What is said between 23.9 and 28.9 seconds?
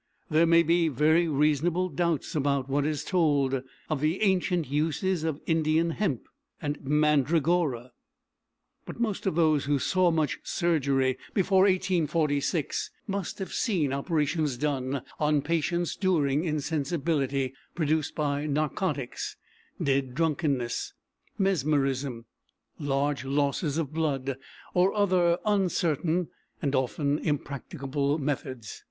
blood or other uncertain and often impracticable methods.